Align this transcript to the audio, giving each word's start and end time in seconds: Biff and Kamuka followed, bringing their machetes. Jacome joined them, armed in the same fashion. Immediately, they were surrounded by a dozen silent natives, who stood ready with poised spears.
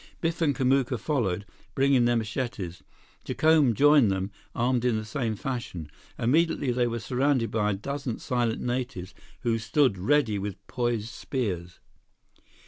Biff 0.19 0.41
and 0.41 0.55
Kamuka 0.55 0.97
followed, 0.97 1.45
bringing 1.75 2.05
their 2.05 2.15
machetes. 2.15 2.81
Jacome 3.23 3.75
joined 3.75 4.09
them, 4.09 4.31
armed 4.55 4.83
in 4.83 4.97
the 4.97 5.05
same 5.05 5.35
fashion. 5.35 5.91
Immediately, 6.17 6.71
they 6.71 6.87
were 6.87 6.97
surrounded 6.97 7.51
by 7.51 7.69
a 7.69 7.73
dozen 7.75 8.17
silent 8.17 8.61
natives, 8.63 9.13
who 9.41 9.59
stood 9.59 9.99
ready 9.99 10.39
with 10.39 10.55
poised 10.65 11.09
spears. 11.09 11.79